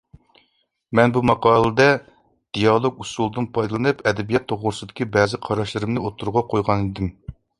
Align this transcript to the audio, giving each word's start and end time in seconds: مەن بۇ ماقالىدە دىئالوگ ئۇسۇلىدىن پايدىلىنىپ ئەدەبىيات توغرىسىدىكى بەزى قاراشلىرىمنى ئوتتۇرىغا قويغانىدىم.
مەن 0.99 1.11
بۇ 1.17 1.21
ماقالىدە 1.29 1.85
دىئالوگ 2.57 3.03
ئۇسۇلىدىن 3.05 3.49
پايدىلىنىپ 3.59 4.03
ئەدەبىيات 4.11 4.49
توغرىسىدىكى 4.53 5.09
بەزى 5.17 5.41
قاراشلىرىمنى 5.49 6.05
ئوتتۇرىغا 6.07 6.47
قويغانىدىم. 6.55 7.13